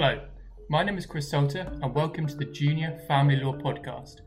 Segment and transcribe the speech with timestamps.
[0.00, 0.16] Hello,
[0.70, 4.20] my name is Chris Salter, and welcome to the Junior Family Law Podcast,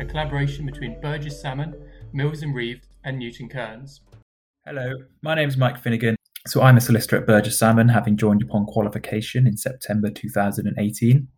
[0.00, 1.72] a collaboration between Burges Salmon,
[2.12, 4.00] Mills and Reeve, and Newton Kearns.
[4.64, 4.90] Hello,
[5.22, 6.16] my name is Mike Finnegan.
[6.48, 11.28] So I'm a solicitor at Burges Salmon, having joined upon qualification in September 2018.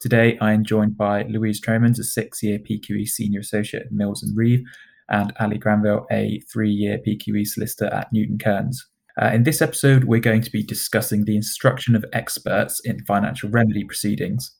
[0.00, 4.34] Today I am joined by Louise Tromans, a six-year PQE senior associate at Mills and
[4.34, 4.62] Reeve,
[5.10, 8.86] and Ali Granville, a three-year PQE solicitor at Newton Kearns.
[9.20, 13.48] Uh, in this episode, we're going to be discussing the instruction of experts in financial
[13.48, 14.56] remedy proceedings.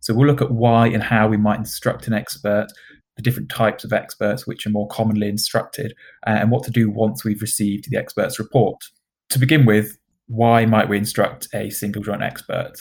[0.00, 2.68] So we'll look at why and how we might instruct an expert,
[3.16, 5.92] the different types of experts which are more commonly instructed,
[6.26, 8.78] uh, and what to do once we've received the expert's report.
[9.30, 12.72] To begin with, why might we instruct a single joint expert?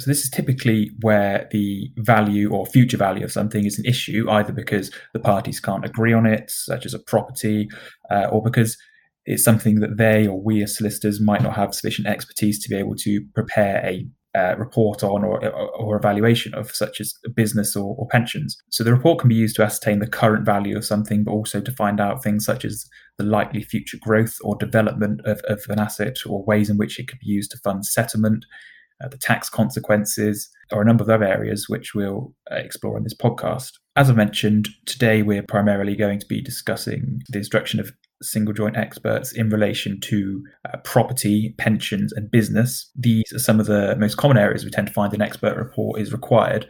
[0.00, 4.26] So this is typically where the value or future value of something is an issue,
[4.30, 7.68] either because the parties can't agree on it, such as a property,
[8.10, 8.78] uh, or because
[9.24, 12.76] it's something that they or we as solicitors might not have sufficient expertise to be
[12.76, 15.44] able to prepare a uh, report on or,
[15.76, 18.56] or evaluation of, such as business or, or, pensions.
[18.70, 21.60] So the report can be used to ascertain the current value of something, but also
[21.60, 22.86] to find out things such as
[23.18, 27.08] the likely future growth or development of, of an asset or ways in which it
[27.08, 28.46] could be used to fund settlement,
[29.04, 33.04] uh, the tax consequences, or a number of other areas which we'll uh, explore in
[33.04, 33.72] this podcast.
[33.96, 37.92] As I mentioned, today we're primarily going to be discussing the instruction of
[38.22, 42.90] single joint experts in relation to uh, property, pensions, and business.
[42.96, 46.00] These are some of the most common areas we tend to find an expert report
[46.00, 46.66] is required.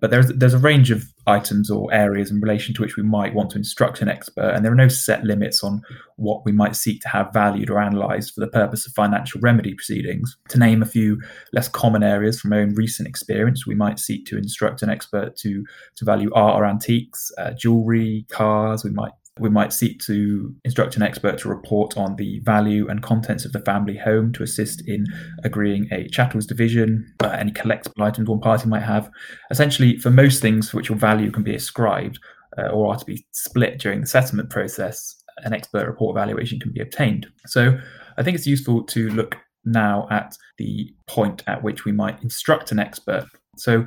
[0.00, 3.34] But there's there's a range of items or areas in relation to which we might
[3.34, 5.80] want to instruct an expert, and there are no set limits on
[6.16, 9.74] what we might seek to have valued or analysed for the purpose of financial remedy
[9.74, 10.36] proceedings.
[10.48, 14.26] To name a few less common areas from our own recent experience, we might seek
[14.26, 18.82] to instruct an expert to to value art or antiques, uh, jewellery, cars.
[18.82, 23.02] We might we might seek to instruct an expert to report on the value and
[23.02, 25.04] contents of the family home to assist in
[25.44, 29.10] agreeing a chattels division, uh, any collectible items one party might have.
[29.50, 32.18] Essentially, for most things for which your value can be ascribed
[32.56, 36.72] uh, or are to be split during the settlement process, an expert report evaluation can
[36.72, 37.26] be obtained.
[37.46, 37.78] So
[38.16, 39.36] I think it's useful to look
[39.66, 43.26] now at the point at which we might instruct an expert.
[43.58, 43.86] So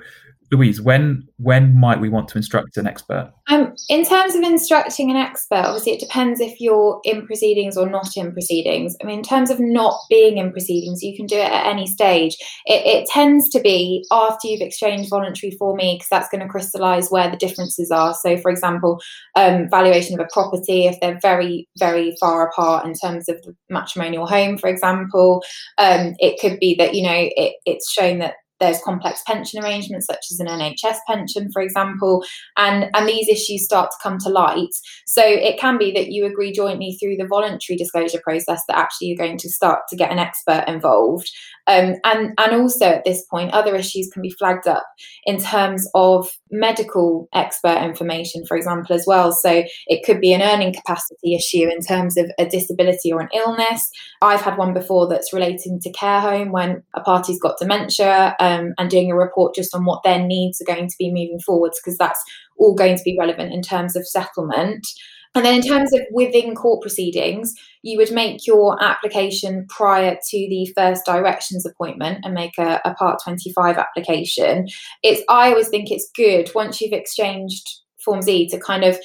[0.51, 3.31] Louise, when when might we want to instruct an expert?
[3.47, 7.89] Um, in terms of instructing an expert, obviously it depends if you're in proceedings or
[7.89, 8.95] not in proceedings.
[9.01, 11.87] I mean, in terms of not being in proceedings, you can do it at any
[11.87, 12.35] stage.
[12.65, 16.47] It, it tends to be after you've exchanged voluntary for me, because that's going to
[16.47, 18.13] crystallise where the differences are.
[18.13, 19.01] So, for example,
[19.35, 23.55] um, valuation of a property, if they're very, very far apart in terms of the
[23.69, 25.43] matrimonial home, for example,
[25.77, 30.05] um, it could be that you know it, it's shown that there's complex pension arrangements
[30.05, 32.23] such as an NHS pension, for example,
[32.57, 34.73] and, and these issues start to come to light.
[35.05, 39.07] So it can be that you agree jointly through the voluntary disclosure process that actually
[39.07, 41.29] you're going to start to get an expert involved.
[41.67, 44.85] Um, and, and also at this point, other issues can be flagged up
[45.25, 49.31] in terms of medical expert information, for example, as well.
[49.31, 53.29] So it could be an earning capacity issue in terms of a disability or an
[53.35, 53.87] illness.
[54.21, 58.73] I've had one before that's relating to care home when a party's got dementia Um,
[58.77, 61.79] and doing a report just on what their needs are going to be moving forwards,
[61.79, 62.21] because that's
[62.57, 64.87] all going to be relevant in terms of settlement.
[65.35, 70.37] And then, in terms of within court proceedings, you would make your application prior to
[70.49, 74.67] the first directions appointment and make a, a Part 25 application.
[75.03, 77.69] It's I always think it's good once you've exchanged
[78.03, 78.97] Form Z to kind of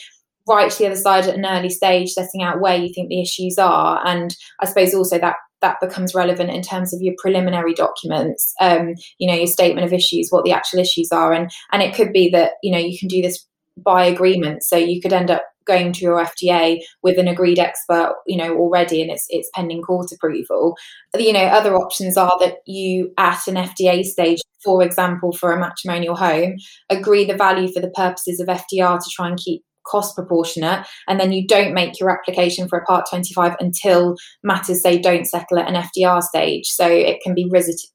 [0.48, 3.20] write to the other side at an early stage, setting out where you think the
[3.20, 4.06] issues are.
[4.06, 8.94] And I suppose also that that becomes relevant in terms of your preliminary documents um,
[9.18, 12.12] you know your statement of issues what the actual issues are and and it could
[12.12, 15.42] be that you know you can do this by agreement so you could end up
[15.66, 19.80] going to your FDA with an agreed expert, you know, already, and it's it's pending
[19.80, 20.76] court approval.
[21.16, 25.60] You know, other options are that you at an FDA stage, for example, for a
[25.60, 26.56] matrimonial home,
[26.90, 31.20] agree the value for the purposes of FDR to try and keep cost proportionate and
[31.20, 35.58] then you don't make your application for a part 25 until matters say don't settle
[35.58, 36.66] at an FDR stage.
[36.66, 37.90] So it can be revisited,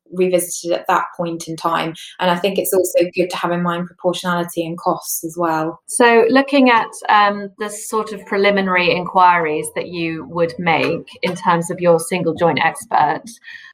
[0.72, 1.94] at that point in time.
[2.20, 5.80] And I think it's also good to have in mind proportionality and costs as well.
[5.88, 11.70] So looking at um, the sort of preliminary inquiries that you would make in terms
[11.70, 13.24] of your single joint expert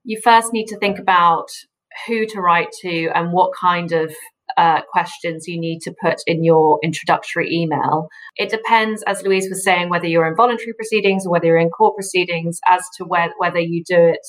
[0.05, 1.47] you first need to think about
[2.07, 4.13] who to write to and what kind of
[4.57, 8.07] uh, questions you need to put in your introductory email.
[8.37, 11.69] It depends, as Louise was saying, whether you're in voluntary proceedings or whether you're in
[11.69, 14.19] court proceedings, as to where, whether you do it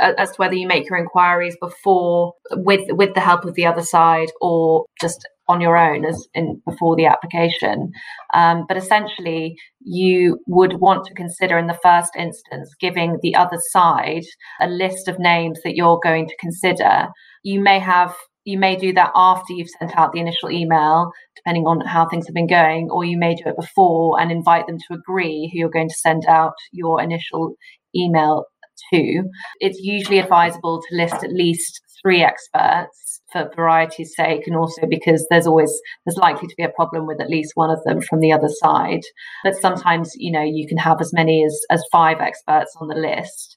[0.00, 3.82] as to whether you make your inquiries before with with the help of the other
[3.82, 7.90] side or just on your own as in before the application.
[8.34, 13.58] Um, but essentially, you would want to consider in the first instance giving the other
[13.70, 14.24] side
[14.60, 17.08] a list of names that you're going to consider.
[17.42, 18.14] You may have
[18.48, 22.26] you may do that after you've sent out the initial email, depending on how things
[22.26, 25.58] have been going, or you may do it before and invite them to agree who
[25.58, 27.54] you're going to send out your initial
[27.94, 28.46] email
[28.90, 29.22] to.
[29.60, 35.26] It's usually advisable to list at least three experts for variety's sake and also because
[35.28, 35.70] there's always
[36.06, 38.48] there's likely to be a problem with at least one of them from the other
[38.48, 39.00] side
[39.44, 42.94] but sometimes you know you can have as many as as five experts on the
[42.94, 43.56] list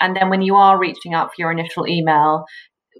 [0.00, 2.44] and then when you are reaching out for your initial email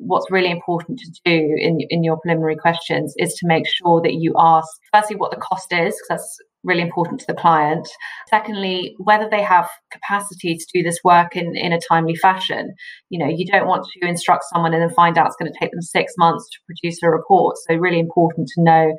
[0.00, 4.14] what's really important to do in in your preliminary questions is to make sure that
[4.14, 7.88] you ask firstly what the cost is because that's really important to the client.
[8.28, 12.74] Secondly, whether they have capacity to do this work in, in a timely fashion.
[13.10, 15.58] You know, you don't want to instruct someone and then find out it's going to
[15.58, 17.56] take them six months to produce a report.
[17.68, 18.94] So really important to know,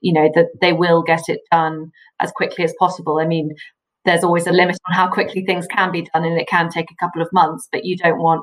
[0.00, 1.90] you know, that they will get it done
[2.20, 3.18] as quickly as possible.
[3.20, 3.50] I mean,
[4.08, 6.90] there's always a limit on how quickly things can be done and it can take
[6.90, 8.42] a couple of months, but you don't want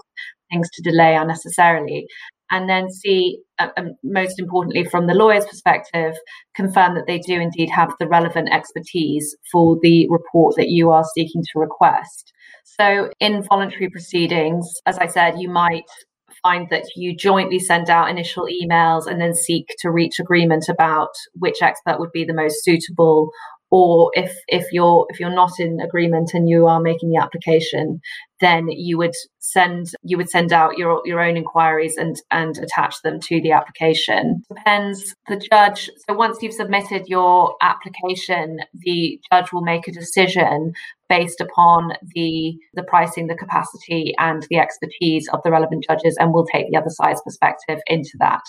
[0.51, 2.05] things to delay unnecessarily
[2.51, 6.13] and then see, uh, um, most importantly, from the lawyer's perspective,
[6.55, 11.03] confirm that they do indeed have the relevant expertise for the report that you are
[11.15, 12.31] seeking to request.
[12.63, 15.89] So, in voluntary proceedings, as I said, you might
[16.43, 21.09] find that you jointly send out initial emails and then seek to reach agreement about
[21.33, 23.31] which expert would be the most suitable
[23.75, 27.99] or if if you're if you're not in agreement and you are making the application
[28.41, 33.01] then you would send you would send out your your own inquiries and and attach
[33.03, 34.43] them to the application.
[34.49, 35.15] Depends.
[35.27, 40.73] The judge so once you've submitted your application the judge will make a decision
[41.07, 46.33] based upon the the pricing the capacity and the expertise of the relevant judges and
[46.33, 48.41] will take the other side's perspective into that.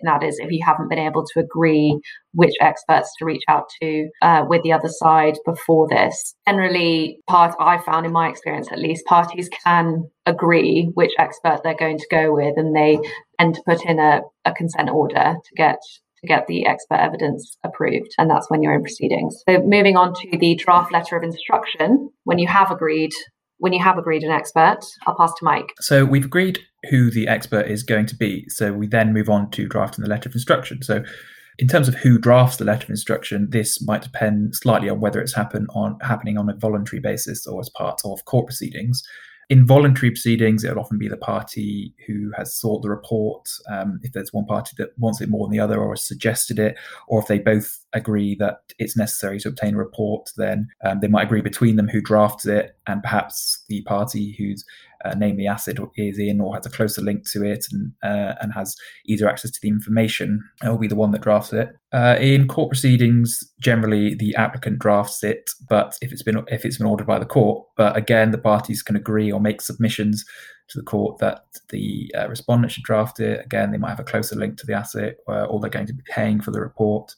[0.00, 1.98] And that is if you haven't been able to agree
[2.32, 6.34] which experts to reach out to uh, with the other side before this.
[6.46, 11.60] Generally part i found in my experience at least part parties can agree which expert
[11.62, 12.98] they're going to go with, and they
[13.38, 15.78] tend to put in a, a consent order to get
[16.20, 19.42] to get the expert evidence approved, and that's when you're in proceedings.
[19.48, 23.12] So moving on to the draft letter of instruction, when you have agreed
[23.58, 25.72] when you have agreed an expert, I'll pass to Mike.
[25.80, 28.44] So we've agreed who the expert is going to be.
[28.48, 30.82] So we then move on to drafting the letter of instruction.
[30.82, 31.04] So
[31.58, 35.20] in terms of who drafts the letter of instruction, this might depend slightly on whether
[35.20, 39.02] it's happen on happening on a voluntary basis or as part of court proceedings.
[39.48, 43.48] In voluntary proceedings, it'll often be the party who has sought the report.
[43.70, 46.58] Um, if there's one party that wants it more than the other or has suggested
[46.58, 46.76] it,
[47.06, 51.06] or if they both agree that it's necessary to obtain a report, then um, they
[51.06, 54.64] might agree between them who drafts it, and perhaps the party who's
[55.04, 58.52] uh, the asset is in or has a closer link to it and uh, and
[58.52, 58.76] has
[59.06, 61.70] either access to the information it will be the one that drafts it.
[61.92, 66.78] Uh, in court proceedings, generally the applicant drafts it, but if it's been if it's
[66.78, 70.24] been ordered by the court, but again the parties can agree or make submissions
[70.68, 73.44] to the court that the uh, respondent should draft it.
[73.44, 75.94] Again, they might have a closer link to the asset, uh, or they're going to
[75.94, 77.14] be paying for the report.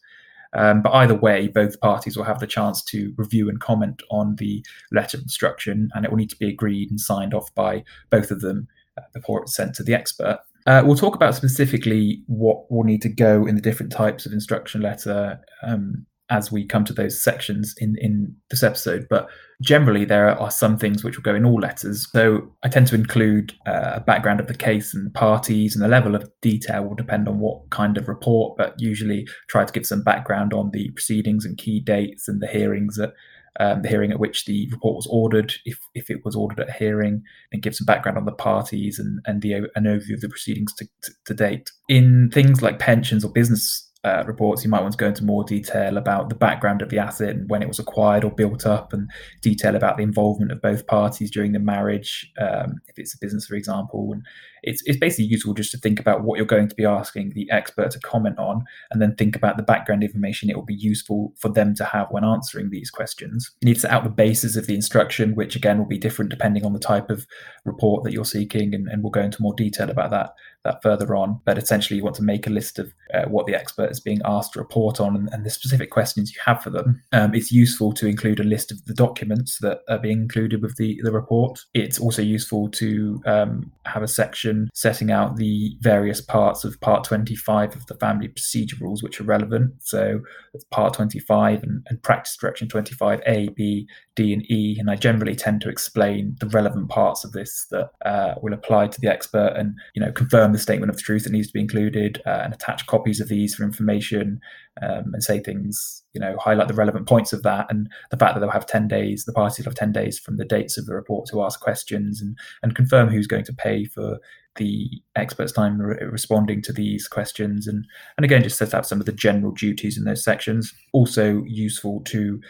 [0.55, 4.37] Um, but either way, both parties will have the chance to review and comment on
[4.37, 7.85] the letter of instruction, and it will need to be agreed and signed off by
[8.11, 8.69] both of them
[9.13, 10.41] before it's sent to the expert.
[10.67, 14.33] Uh, we'll talk about specifically what will need to go in the different types of
[14.33, 19.07] instruction letter um, as we come to those sections in, in this episode.
[19.09, 19.29] But
[19.63, 22.07] generally, there are some things which will go in all letters.
[22.13, 25.89] So I tend to include uh, a background of the case and parties, and the
[25.89, 29.87] level of detail will depend on what kind of report, but usually try to give
[29.87, 33.15] some background on the proceedings and key dates and the hearings that.
[33.61, 36.69] Um, the hearing at which the report was ordered, if, if it was ordered at
[36.69, 40.21] a hearing, and give some background on the parties and, and the an overview of
[40.21, 41.73] the proceedings to, to, to date.
[41.89, 45.43] In things like pensions or business uh, reports, you might want to go into more
[45.43, 48.93] detail about the background of the asset and when it was acquired or built up,
[48.93, 53.19] and detail about the involvement of both parties during the marriage, um, if it's a
[53.21, 54.11] business, for example.
[54.13, 54.23] And
[54.63, 57.51] it's, it's basically useful just to think about what you're going to be asking the
[57.51, 61.33] expert to comment on, and then think about the background information it will be useful
[61.37, 63.51] for them to have when answering these questions.
[63.61, 66.31] You need to set out the basis of the instruction, which again will be different
[66.31, 67.27] depending on the type of
[67.65, 71.15] report that you're seeking, and, and we'll go into more detail about that that further
[71.17, 71.41] on.
[71.45, 74.21] But essentially, you want to make a list of uh, what the expert is being
[74.25, 77.03] asked to report on and, and the specific questions you have for them.
[77.13, 80.77] Um, it's useful to include a list of the documents that are being included with
[80.77, 81.61] the, the report.
[81.75, 87.05] It's also useful to um, have a section setting out the various parts of Part
[87.05, 89.75] 25 of the Family Procedure Rules which are relevant.
[89.81, 90.21] So
[90.55, 94.77] it's Part 25 and, and Practice Direction 25 A, B, D, and E.
[94.79, 98.89] And I generally tend to explain the relevant parts of this that uh, will apply
[98.89, 101.53] to the expert and you know confirm the statement of the truth that needs to
[101.53, 104.41] be included uh, and attach copies of these for information
[104.83, 108.35] um, and say things you know highlight the relevant points of that and the fact
[108.35, 110.87] that they'll have 10 days the parties will have 10 days from the dates of
[110.87, 114.19] the report to ask questions and and confirm who's going to pay for
[114.59, 117.67] the expert's time re- responding to these questions.
[117.67, 120.75] And and again just set out some of the general duties in those sections.
[120.93, 122.41] Also useful to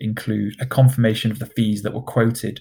[0.00, 2.60] include a confirmation of the fees that were quoted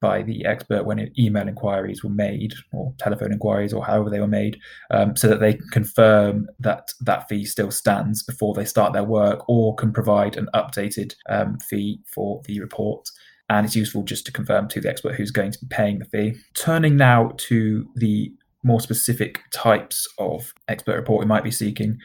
[0.00, 4.26] by the expert when email inquiries were made or telephone inquiries or however they were
[4.26, 4.58] made
[4.90, 9.04] um, so that they can confirm that that fee still stands before they start their
[9.04, 13.08] work or can provide an updated um, fee for the report.
[13.48, 16.04] And it's useful just to confirm to the expert who's going to be paying the
[16.04, 16.38] fee.
[16.54, 21.96] Turning now to the more specific types of expert report we might be seeking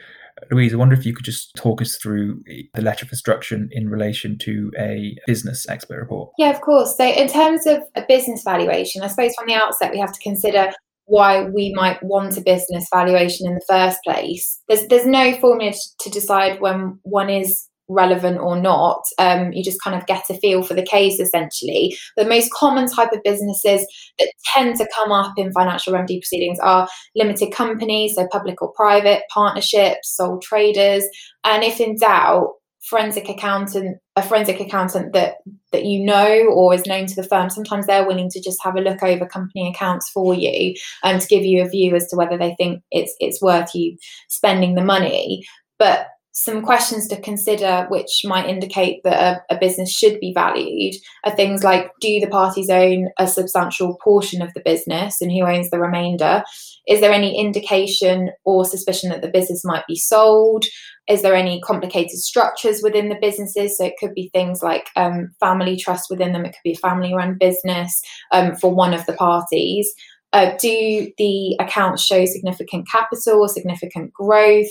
[0.51, 3.89] Louise, I wonder if you could just talk us through the letter of instruction in
[3.89, 6.31] relation to a business expert report.
[6.37, 6.97] Yeah, of course.
[6.97, 10.19] So, in terms of a business valuation, I suppose from the outset we have to
[10.19, 10.71] consider
[11.05, 14.61] why we might want a business valuation in the first place.
[14.67, 19.03] There's there's no formula to decide when one is relevant or not.
[19.17, 21.97] Um, you just kind of get a feel for the case essentially.
[22.17, 23.85] The most common type of businesses
[24.19, 28.71] that tend to come up in financial remedy proceedings are limited companies, so public or
[28.73, 31.05] private, partnerships, sole traders,
[31.43, 32.49] and if in doubt,
[32.83, 35.35] forensic accountant a forensic accountant that
[35.71, 38.75] that you know or is known to the firm sometimes they're willing to just have
[38.75, 42.17] a look over company accounts for you and to give you a view as to
[42.17, 43.95] whether they think it's it's worth you
[44.27, 45.45] spending the money
[45.79, 50.95] but some questions to consider which might indicate that a, a, business should be valued
[51.23, 55.45] are things like do the parties own a substantial portion of the business and who
[55.45, 56.43] owns the remainder?
[56.87, 60.65] Is there any indication or suspicion that the business might be sold?
[61.07, 63.77] Is there any complicated structures within the businesses?
[63.77, 66.77] So it could be things like um, family trust within them it could be a
[66.77, 69.93] family run business um, for one of the parties.
[70.33, 74.65] Uh, do the accounts show significant capital or significant growth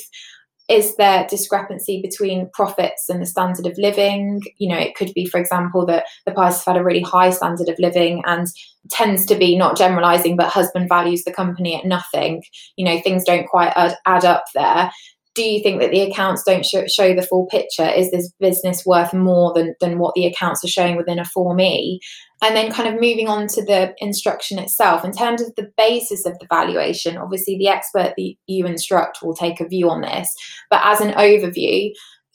[0.73, 4.41] is there discrepancy between profits and the standard of living?
[4.57, 7.69] You know, it could be, for example, that the have had a really high standard
[7.69, 8.47] of living and
[8.91, 12.43] tends to be not generalizing, but husband values the company at nothing.
[12.76, 14.91] You know, things don't quite add up there.
[15.35, 17.89] Do you think that the accounts don't show, show the full picture?
[17.89, 21.61] Is this business worth more than, than what the accounts are showing within a Form
[21.61, 22.01] E?
[22.43, 26.27] And then, kind of moving on to the instruction itself, in terms of the basis
[26.27, 30.29] of the valuation, obviously the expert that you instruct will take a view on this.
[30.69, 31.93] But as an overview,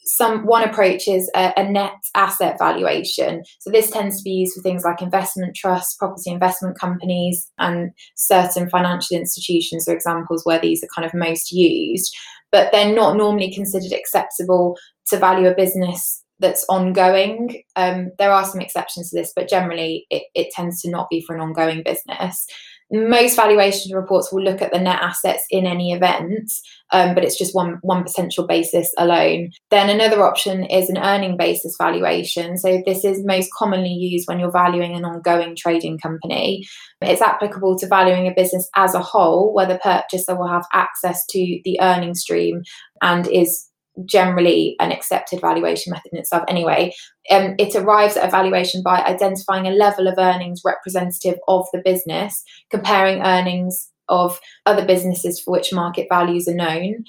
[0.08, 3.42] some one approach is a, a, net asset valuation.
[3.60, 7.90] So this tends to be used for things like investment trusts, property investment companies, and
[8.16, 12.14] certain financial institutions are examples where these are kind of most used.
[12.50, 14.76] But they're not normally considered acceptable
[15.08, 17.62] to value a business that's ongoing.
[17.76, 21.22] Um, there are some exceptions to this, but generally it, it tends to not be
[21.26, 22.46] for an ongoing business.
[22.90, 26.50] Most valuation reports will look at the net assets in any event,
[26.90, 29.50] um, but it's just one one potential basis alone.
[29.70, 32.56] Then another option is an earning basis valuation.
[32.56, 36.66] So this is most commonly used when you're valuing an ongoing trading company.
[37.02, 41.26] It's applicable to valuing a business as a whole, where the purchaser will have access
[41.26, 42.62] to the earning stream
[43.02, 43.68] and is
[44.04, 46.92] generally an accepted valuation method in itself anyway.
[47.30, 51.82] Um, it arrives at a valuation by identifying a level of earnings representative of the
[51.84, 57.04] business, comparing earnings of other businesses for which market values are known,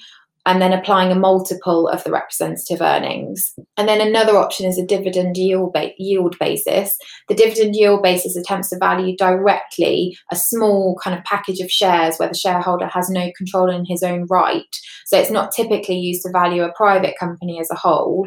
[0.46, 3.52] and then applying a multiple of the representative earnings.
[3.76, 6.96] And then another option is a dividend yield, ba- yield basis.
[7.28, 12.16] The dividend yield basis attempts to value directly a small kind of package of shares
[12.16, 14.76] where the shareholder has no control in his own right.
[15.06, 18.26] So it's not typically used to value a private company as a whole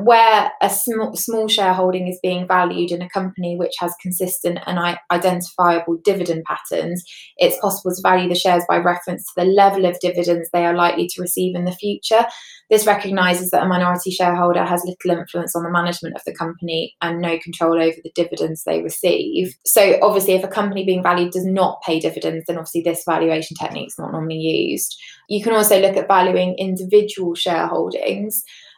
[0.00, 4.98] where a small, small shareholding is being valued in a company which has consistent and
[5.10, 7.04] identifiable dividend patterns,
[7.36, 10.74] it's possible to value the shares by reference to the level of dividends they are
[10.74, 12.24] likely to receive in the future.
[12.70, 16.94] This recognises that a minority shareholder has little influence on the management of the company
[17.00, 19.54] and no control over the dividends they receive.
[19.64, 23.56] So, obviously, if a company being valued does not pay dividends, then obviously this valuation
[23.56, 25.00] technique is not normally used.
[25.28, 28.34] You can also look at valuing individual shareholdings.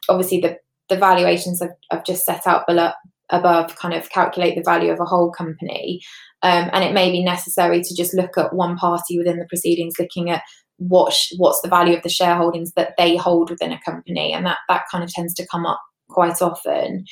[0.09, 0.59] Obviously, the
[0.91, 2.91] the valuations I've, I've just set out below,
[3.31, 6.01] above kind of calculate the value of a whole company.
[6.43, 9.95] Um, and it may be necessary to just look at one party within the proceedings,
[9.99, 10.43] looking at
[10.77, 14.45] what sh- what's the value of the shareholdings that they hold within a company, and
[14.47, 17.05] that that kind of tends to come up quite often.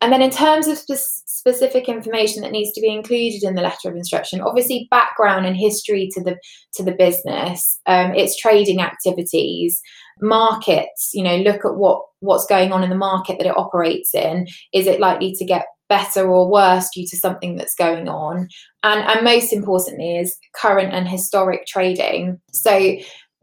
[0.00, 3.62] And then, in terms of spe- specific information that needs to be included in the
[3.62, 6.36] letter of instruction, obviously background and history to the
[6.74, 9.80] to the business, um, its trading activities,
[10.20, 11.10] markets.
[11.14, 14.46] You know, look at what what's going on in the market that it operates in.
[14.72, 18.48] Is it likely to get better or worse due to something that's going on?
[18.82, 22.40] And and most importantly, is current and historic trading.
[22.52, 22.96] So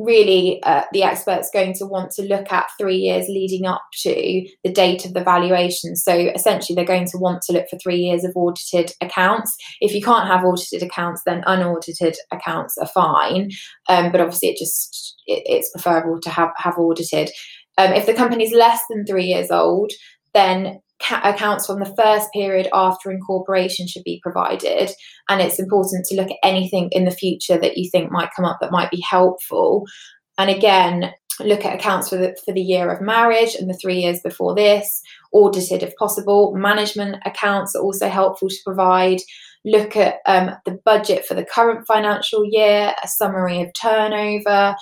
[0.03, 4.47] really uh, the expert's going to want to look at three years leading up to
[4.63, 5.95] the date of the valuation.
[5.95, 9.55] So essentially, they're going to want to look for three years of audited accounts.
[9.79, 13.51] If you can't have audited accounts, then unaudited accounts are fine.
[13.89, 17.29] Um, but obviously, it just it, it's preferable to have have audited.
[17.77, 19.91] Um, if the company is less than three years old,
[20.33, 20.79] then
[21.23, 24.91] accounts from the first period after incorporation should be provided.
[25.29, 28.45] And it's important to look at anything in the future that you think might come
[28.45, 29.85] up that might be helpful.
[30.37, 33.99] And again, look at accounts for the, for the year of marriage and the three
[33.99, 35.01] years before this,
[35.33, 36.53] audited if possible.
[36.55, 39.19] Management accounts are also helpful to provide.
[39.63, 44.75] Look at um, the budget for the current financial year, a summary of turnover,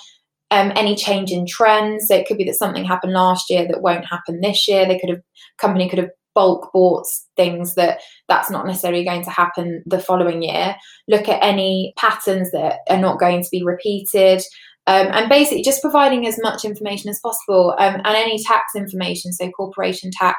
[0.50, 2.08] um, any change in trends.
[2.08, 4.86] So it could be that something happened last year that won't happen this year.
[4.86, 5.22] They could have
[5.58, 10.42] company could have bulk bought things that that's not necessarily going to happen the following
[10.42, 10.76] year.
[11.08, 14.42] Look at any patterns that are not going to be repeated.
[14.86, 19.32] Um, and basically just providing as much information as possible um, and any tax information,
[19.32, 20.38] so corporation tax,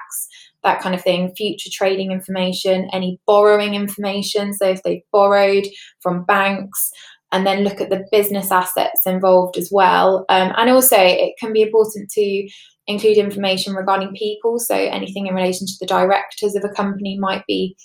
[0.64, 5.66] that kind of thing, future trading information, any borrowing information, so if they've borrowed
[6.02, 6.92] from banks,
[7.32, 10.26] and then look at the business assets involved as well.
[10.30, 12.50] Um, and also, it can be important to
[12.88, 14.60] include information regarding people.
[14.60, 17.78] So anything in relation to the directors of a company might be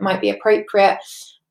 [0.00, 0.98] might be appropriate.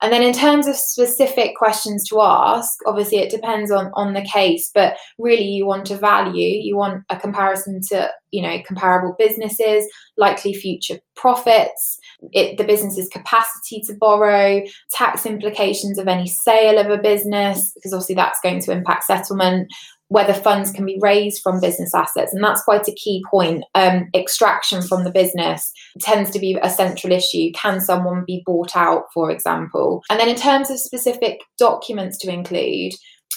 [0.02, 4.24] And then in terms of specific questions to ask, obviously it depends on, on the
[4.24, 9.16] case, but really you want a value, you want a comparison to, you know, comparable
[9.20, 9.86] businesses,
[10.18, 12.00] likely future profits,
[12.32, 17.94] it, the business's capacity to borrow, tax implications of any sale of a business, because
[17.94, 19.72] obviously that's going to impact settlement,
[20.12, 22.34] whether funds can be raised from business assets.
[22.34, 23.64] And that's quite a key point.
[23.76, 27.54] Um, extraction from the business tends to be a central issue.
[27.56, 30.04] Can someone be bought out, for example?
[30.10, 32.92] And then in terms of specific documents to include,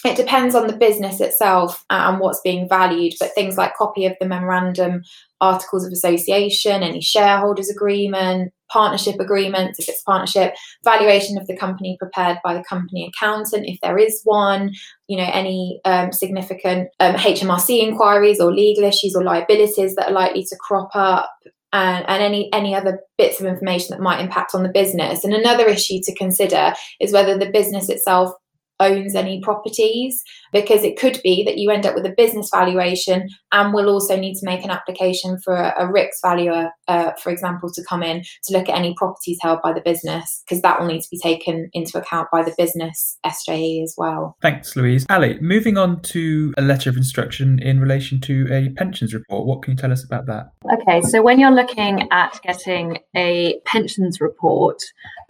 [0.04, 4.12] it depends on the business itself and what's being valued, but things like copy of
[4.20, 5.02] the memorandum,
[5.40, 11.96] articles of association, any shareholders agreement, partnership agreements, if it's partnership, valuation of the company
[11.98, 14.72] prepared by the company accountant, if there is one,
[15.08, 20.12] you know, any um, significant um, HMRC inquiries or legal issues or liabilities that are
[20.12, 21.30] likely to crop up.
[21.72, 25.24] And, and any any other bits of information that might impact on the business.
[25.24, 28.32] And another issue to consider is whether the business itself
[28.80, 33.28] owns any properties because it could be that you end up with a business valuation
[33.52, 37.30] and will also need to make an application for a, a RICS valuer, uh, for
[37.30, 40.78] example, to come in to look at any properties held by the business because that
[40.78, 44.36] will need to be taken into account by the business SJE as well.
[44.42, 45.06] Thanks, Louise.
[45.08, 49.46] Ali, moving on to a letter of instruction in relation to a pensions report.
[49.46, 50.50] What can you tell us about that?
[50.72, 54.82] Okay, so when you're looking at getting a pensions report,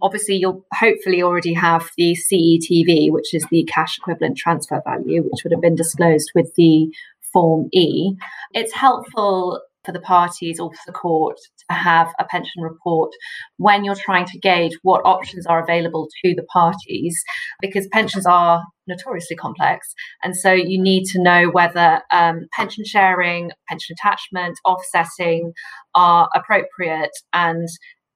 [0.02, 5.44] obviously you'll hopefully already have the CETV, which is the cash equivalent transfer value, which
[5.44, 6.88] would have been disclosed with the
[7.32, 8.14] Form E.
[8.52, 11.36] It's helpful for the parties or for the court
[11.68, 13.12] to have a pension report
[13.58, 17.22] when you're trying to gauge what options are available to the parties
[17.60, 23.50] because pensions are notoriously complex and so you need to know whether um, pension sharing
[23.68, 25.52] pension attachment offsetting
[25.94, 27.68] are appropriate and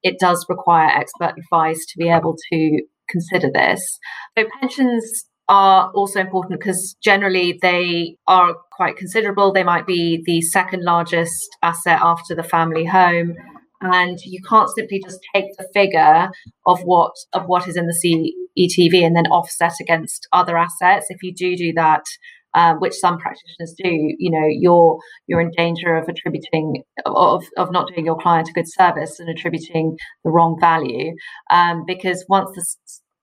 [0.02, 3.98] it does require expert advice to be able to consider this.
[4.36, 9.52] So pensions are also important because generally they are quite considerable.
[9.52, 13.34] They might be the second largest asset after the family home.
[13.80, 16.28] And you can't simply just take the figure
[16.66, 21.06] of what of what is in the CETV and then offset against other assets.
[21.10, 22.02] If you do do that,
[22.54, 27.70] um, which some practitioners do, you know, you're you're in danger of attributing of of
[27.72, 31.14] not doing your client a good service and attributing the wrong value,
[31.50, 32.64] um, because once the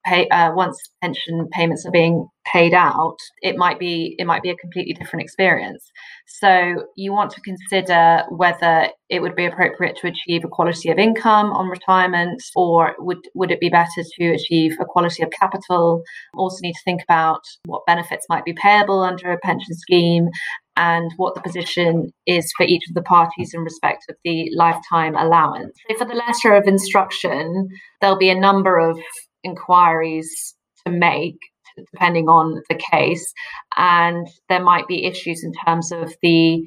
[0.06, 4.50] pay uh, once pension payments are being paid out, it might be it might be
[4.50, 5.84] a completely different experience.
[6.28, 11.52] So you want to consider whether it would be appropriate to achieve equality of income
[11.52, 16.04] on retirement, or would would it be better to achieve equality of capital?
[16.36, 20.30] Also need to think about what benefits might be payable under a pension scheme
[20.78, 25.15] and what the position is for each of the parties in respect of the lifetime
[25.15, 25.74] allowance.
[25.89, 27.70] So for the letter of instruction,
[28.02, 29.00] there'll be a number of
[29.45, 30.55] inquiries
[30.86, 31.38] to make
[31.91, 33.34] depending on the case
[33.77, 36.63] and there might be issues in terms of the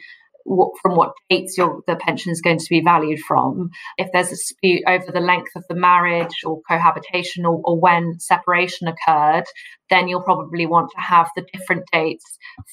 [0.48, 3.70] what, from what dates your the pension is going to be valued from.
[3.96, 8.18] If there's a dispute over the length of the marriage or cohabitation or, or when
[8.18, 9.44] separation occurred,
[9.90, 12.24] then you'll probably want to have the different dates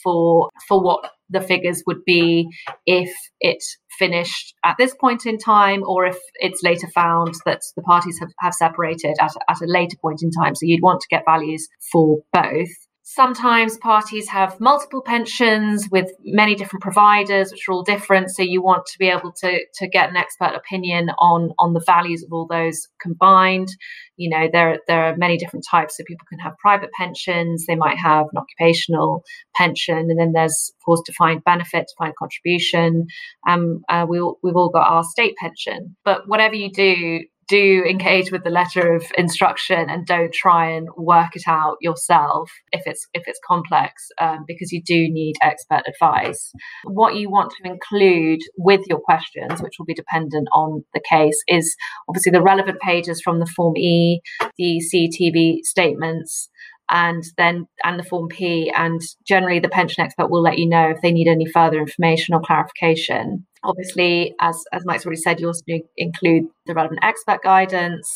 [0.03, 2.47] for for what the figures would be
[2.85, 3.63] if it
[3.97, 8.29] finished at this point in time or if it's later found that the parties have,
[8.39, 10.53] have separated at, at a later point in time.
[10.53, 12.69] So you'd want to get values for both.
[13.07, 18.31] Sometimes parties have multiple pensions with many different providers, which are all different.
[18.31, 21.83] So you want to be able to, to get an expert opinion on, on the
[21.85, 23.67] values of all those combined.
[24.17, 25.97] You know, there, there are many different types.
[25.97, 29.23] So people can have private pensions, they might have an occupational
[29.55, 33.05] pension, and then there's, of course, defined benefit, defined contribution.
[33.47, 35.95] Um, uh, we we've all got our state pension.
[36.03, 40.87] But whatever you do, do engage with the letter of instruction and don't try and
[40.97, 45.83] work it out yourself if it's if it's complex um, because you do need expert
[45.87, 46.51] advice.
[46.85, 51.37] What you want to include with your questions which will be dependent on the case
[51.47, 51.75] is
[52.09, 54.21] obviously the relevant pages from the form e
[54.57, 56.49] the CETV statements
[56.89, 60.89] and then and the form P and generally the pension expert will let you know
[60.89, 63.45] if they need any further information or clarification.
[63.63, 65.63] Obviously, as as Mike's already said, you also
[65.97, 68.07] include the relevant expert guidance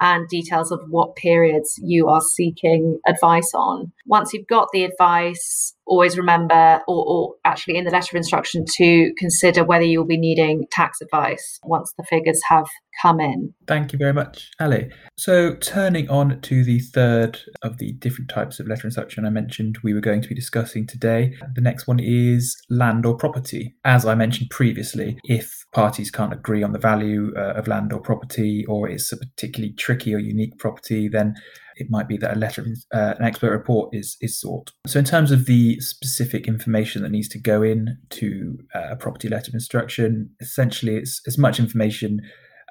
[0.00, 3.92] and details of what periods you are seeking advice on.
[4.06, 8.64] Once you've got the advice, always remember, or, or, actually in the letter of instruction,
[8.76, 12.66] to consider whether you'll be needing tax advice once the figures have
[13.02, 13.52] come in.
[13.66, 14.90] Thank you very much, Ali.
[15.16, 19.30] So, turning on to the third of the different types of letter of instruction I
[19.30, 23.74] mentioned we were going to be discussing today, the next one is land or property.
[23.84, 28.00] As I mentioned previously, if parties can't agree on the value uh, of land or
[28.00, 31.34] property, or it's a particularly tricky or unique property, then
[31.76, 34.72] it might be that a letter, uh, an expert report is is sought.
[34.86, 38.96] So, in terms of the specific information that needs to go in to uh, a
[38.96, 42.20] property letter of instruction, essentially it's as much information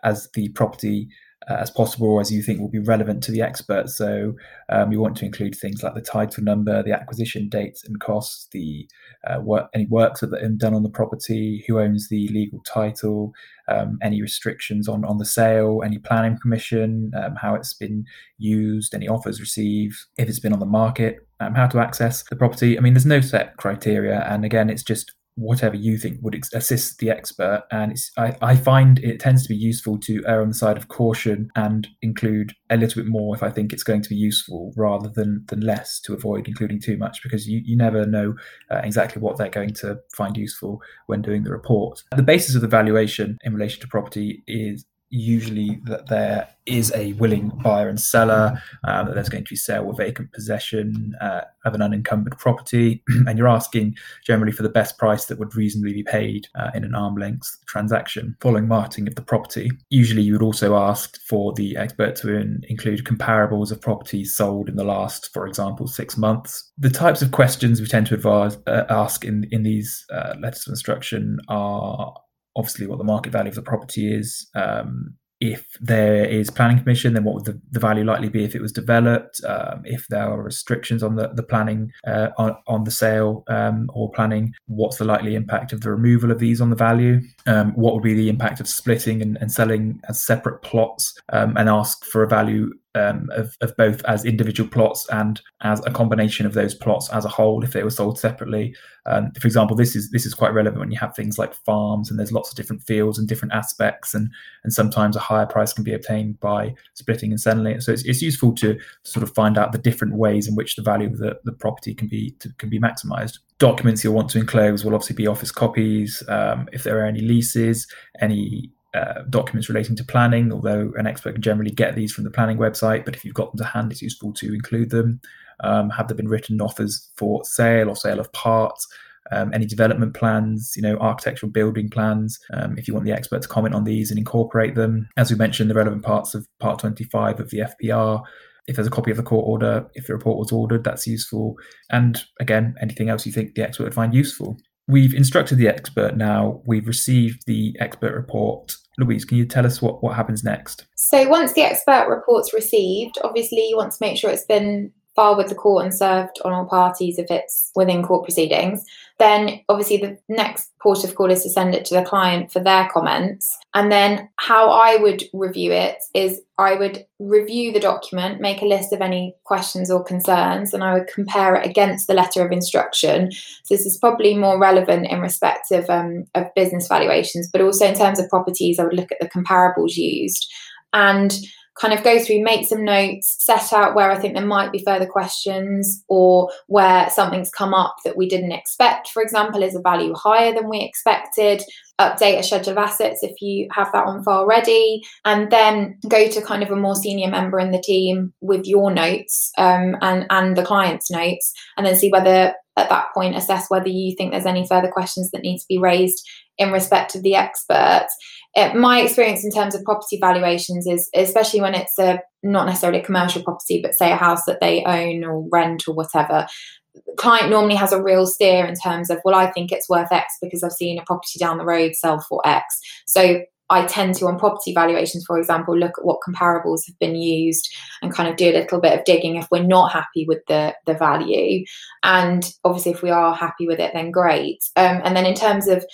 [0.04, 1.08] as the property
[1.48, 3.90] as possible as you think will be relevant to the expert.
[3.90, 4.34] So
[4.70, 8.48] um, you want to include things like the title number, the acquisition dates and costs,
[8.52, 8.88] the
[9.28, 12.62] uh, work, any works that have been done on the property, who owns the legal
[12.66, 13.34] title,
[13.68, 18.06] um, any restrictions on, on the sale, any planning permission, um, how it's been
[18.38, 22.36] used, any offers received, if it's been on the market, um, how to access the
[22.36, 22.78] property.
[22.78, 27.00] I mean, there's no set criteria, and again, it's just whatever you think would assist
[27.00, 27.64] the expert.
[27.72, 30.88] And I, I find it tends to be useful to err on the side of
[30.88, 34.74] caution and include a little bit more if I think it's going to be useful
[34.78, 38.36] rather than than less to avoid including too much because you, you never know
[38.72, 42.04] uh, exactly what they're going to find useful when doing the report.
[42.16, 47.14] The basis of the valuation in relation to property is usually that there is a
[47.14, 51.42] willing buyer and seller, uh, that there's going to be sale or vacant possession uh,
[51.66, 53.96] of an unencumbered property, and you're asking
[54.26, 57.58] generally for the best price that would reasonably be paid uh, in an arm length
[57.68, 59.70] transaction following marketing of the property.
[59.90, 64.68] Usually, you would also ask for the expert to in- include comparables of properties sold
[64.68, 66.72] in the last, for example, six months.
[66.78, 70.66] The types of questions we tend to advise, uh, ask in, in these uh, letters
[70.66, 72.14] of instruction are
[72.56, 74.48] obviously what the market value of the property is.
[74.56, 78.56] Um, if there is planning permission, then what would the, the value likely be if
[78.56, 79.44] it was developed?
[79.44, 83.90] Um, if there are restrictions on the, the planning uh, on, on the sale um,
[83.94, 87.20] or planning, what's the likely impact of the removal of these on the value?
[87.46, 91.58] Um, what would be the impact of splitting and, and selling as separate plots um,
[91.58, 95.92] and ask for a value um, of, of both as individual plots and as a
[95.92, 98.76] combination of those plots as a whole if they were sold separately.
[99.06, 102.10] Um, for example, this is this is quite relevant when you have things like farms
[102.10, 104.32] and there's lots of different fields and different aspects, and
[104.64, 107.84] and sometimes a higher price can be obtained by splitting and selling it.
[107.84, 110.84] So it's, it's useful to sort of find out the different ways in which the
[110.84, 113.40] value of the, the property can be to, can be maximised.
[113.60, 116.24] Documents you'll want to enclose will obviously be office copies.
[116.28, 117.88] Um, if there are any leases,
[118.22, 122.32] any uh, documents relating to planning, although an expert can generally get these from the
[122.32, 125.20] planning website, but if you've got them to hand, it's useful to include them.
[125.64, 128.88] Um, have there been written offers for sale or sale of parts?
[129.32, 133.42] Um, any development plans, you know, architectural building plans, um, if you want the expert
[133.42, 135.08] to comment on these and incorporate them.
[135.18, 138.22] As we mentioned, the relevant parts of Part 25 of the FPR.
[138.68, 141.56] If there's a copy of the court order, if the report was ordered, that's useful.
[141.90, 144.58] And again, anything else you think the expert would find useful.
[144.88, 146.62] We've instructed the expert now.
[146.66, 148.76] We've received the expert report.
[148.98, 150.86] Louise, can you tell us what, what happens next?
[150.96, 155.38] So, once the expert report's received, obviously you want to make sure it's been filed
[155.38, 158.84] with the court and served on all parties if it's within court proceedings.
[159.20, 162.60] Then, obviously, the next port of call is to send it to the client for
[162.60, 163.58] their comments.
[163.76, 168.66] And then, how I would review it is I would review the document, make a
[168.66, 172.52] list of any questions or concerns, and I would compare it against the letter of
[172.52, 173.32] instruction.
[173.32, 177.86] So, this is probably more relevant in respect of, um, of business valuations, but also
[177.86, 180.52] in terms of properties, I would look at the comparables used.
[180.92, 181.34] And
[181.80, 184.84] kind of go through, make some notes, set out where I think there might be
[184.84, 189.10] further questions or where something's come up that we didn't expect.
[189.10, 191.64] For example, is a value higher than we expected?
[192.00, 196.28] Update a schedule of assets if you have that on file ready, and then go
[196.28, 200.26] to kind of a more senior member in the team with your notes um, and
[200.30, 204.32] and the client's notes, and then see whether at that point assess whether you think
[204.32, 208.08] there's any further questions that need to be raised in respect of the expert
[208.56, 213.00] it, my experience in terms of property valuations is especially when it's a not necessarily
[213.00, 216.48] a commercial property but say a house that they own or rent or whatever
[216.94, 220.12] the client normally has a real steer in terms of well i think it's worth
[220.12, 224.16] x because i've seen a property down the road sell for x so I tend
[224.16, 228.30] to, on property valuations, for example, look at what comparables have been used and kind
[228.30, 231.64] of do a little bit of digging if we're not happy with the the value,
[232.04, 234.60] and obviously if we are happy with it, then great.
[234.76, 235.86] Um, and then in terms of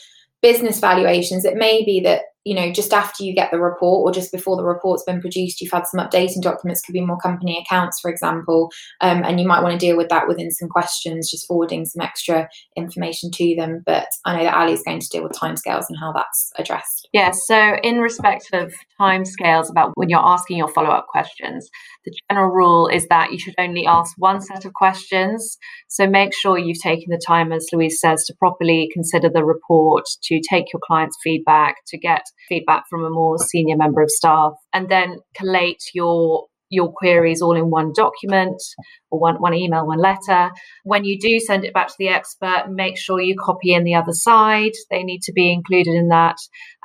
[0.41, 4.13] business valuations, it may be that you know, just after you get the report or
[4.13, 7.63] just before the report's been produced, you've had some updating documents, could be more company
[7.63, 8.71] accounts, for example,
[9.01, 12.01] um, and you might want to deal with that within some questions, just forwarding some
[12.01, 12.47] extra
[12.77, 13.83] information to them.
[13.85, 17.09] But I know that Ali is going to deal with timescales and how that's addressed.
[17.13, 17.45] Yes.
[17.49, 21.69] Yeah, so, in respect of timescales, about when you're asking your follow up questions,
[22.05, 25.57] the general rule is that you should only ask one set of questions.
[25.89, 30.05] So, make sure you've taken the time, as Louise says, to properly consider the report,
[30.23, 34.53] to take your client's feedback, to get feedback from a more senior member of staff,
[34.73, 38.61] and then collate your your queries all in one document
[39.09, 40.51] or one, one email, one letter.
[40.83, 43.95] When you do send it back to the expert, make sure you copy in the
[43.95, 44.73] other side.
[44.91, 46.35] They need to be included in that.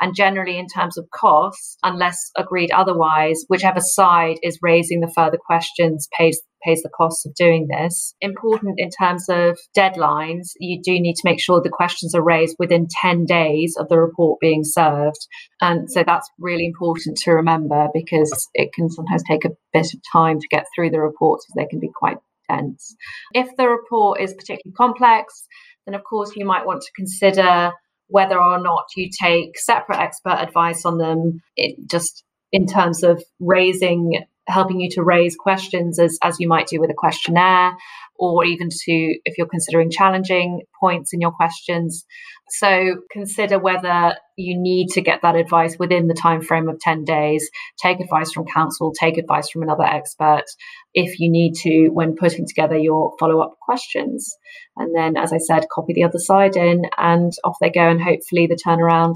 [0.00, 5.38] And generally, in terms of costs, unless agreed otherwise, whichever side is raising the further
[5.44, 8.14] questions pays pays the costs of doing this.
[8.20, 12.57] Important in terms of deadlines, you do need to make sure the questions are raised
[12.59, 15.27] within 10 days of the report being served.
[15.61, 20.00] And so that's really important to remember because it can sometimes take a bit of
[20.12, 22.94] time to get through the reports because they can be quite dense.
[23.33, 25.46] If the report is particularly complex,
[25.87, 27.72] then of course you might want to consider
[28.09, 32.22] whether or not you take separate expert advice on them it just
[32.53, 36.90] in terms of raising helping you to raise questions as, as you might do with
[36.90, 37.76] a questionnaire
[38.16, 42.05] or even to if you're considering challenging points in your questions.
[42.50, 47.05] So consider whether you need to get that advice within the time frame of 10
[47.05, 47.48] days.
[47.83, 50.44] Take advice from counsel take advice from another expert
[50.92, 54.37] if you need to when putting together your follow-up questions.
[54.77, 58.03] And then as i said copy the other side in and off they go and
[58.03, 59.14] hopefully the turnaround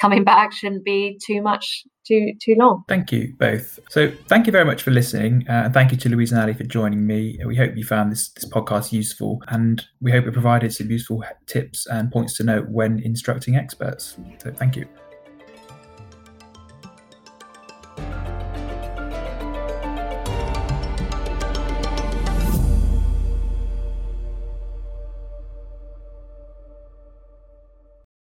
[0.00, 2.84] coming back shouldn't be too much too too long.
[2.88, 3.78] Thank you both.
[3.88, 6.54] So thank you very much for listening uh, and thank you to louise and ali
[6.54, 7.38] for joining me.
[7.46, 11.22] We hope you found this, this podcast useful and we hope it provided some useful
[11.46, 14.86] tips and points to note when instructing experts so thank you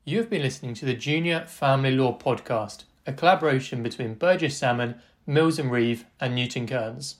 [0.08, 5.00] You have been listening to the Junior Family Law Podcast, a collaboration between Burges Salmon,
[5.26, 7.16] Mills and Reeve, and Newton Kearns.